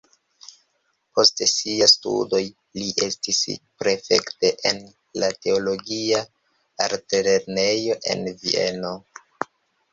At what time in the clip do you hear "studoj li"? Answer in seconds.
1.91-2.87